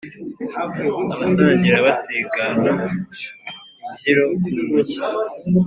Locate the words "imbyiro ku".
3.89-4.47